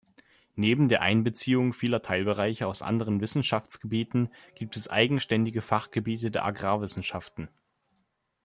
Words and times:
Neben 0.55 0.89
der 0.89 1.01
Einbeziehung 1.03 1.73
vieler 1.73 2.01
Teilbereiche 2.01 2.65
aus 2.65 2.81
anderen 2.81 3.21
Wissenschaftsgebieten 3.21 4.33
gibt 4.55 4.75
es 4.75 4.87
eigenständige 4.89 5.61
Fachgebiete 5.61 6.31
der 6.31 6.43
Agrarwissenschaften. 6.43 7.49